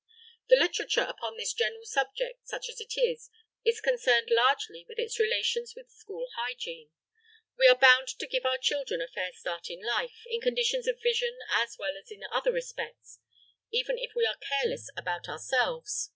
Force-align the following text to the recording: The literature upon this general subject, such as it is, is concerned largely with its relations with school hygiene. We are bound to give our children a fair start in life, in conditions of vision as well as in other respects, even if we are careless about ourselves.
The 0.49 0.55
literature 0.55 1.05
upon 1.07 1.37
this 1.37 1.53
general 1.53 1.85
subject, 1.85 2.47
such 2.47 2.69
as 2.69 2.81
it 2.81 2.97
is, 2.99 3.29
is 3.63 3.79
concerned 3.81 4.31
largely 4.31 4.83
with 4.89 4.97
its 4.97 5.19
relations 5.19 5.75
with 5.75 5.91
school 5.91 6.25
hygiene. 6.37 6.89
We 7.59 7.67
are 7.67 7.77
bound 7.77 8.07
to 8.07 8.25
give 8.25 8.43
our 8.43 8.57
children 8.57 8.99
a 8.99 9.07
fair 9.07 9.31
start 9.31 9.69
in 9.69 9.83
life, 9.83 10.23
in 10.25 10.41
conditions 10.41 10.87
of 10.87 11.03
vision 11.03 11.37
as 11.51 11.77
well 11.77 11.95
as 11.99 12.09
in 12.09 12.23
other 12.31 12.51
respects, 12.51 13.19
even 13.69 13.99
if 13.99 14.15
we 14.15 14.25
are 14.25 14.37
careless 14.37 14.89
about 14.97 15.29
ourselves. 15.29 16.09